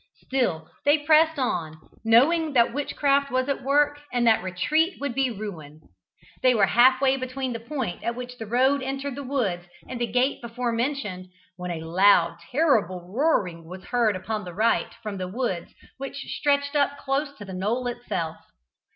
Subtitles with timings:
[0.15, 5.29] Still they pressed on, knowing that witchcraft was at work, and that retreat would be
[5.29, 5.79] ruin.
[6.41, 10.01] They were half way between the point at which the road entered the woods and
[10.01, 14.91] the gate before mentioned, when a loud and terrible roaring was heard upon the right,
[15.03, 18.37] from the woods which stretched up close to the knoll itself.